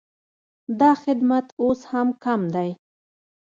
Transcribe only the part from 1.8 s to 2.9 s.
هم کم دی